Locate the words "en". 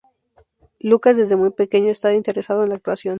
2.63-2.69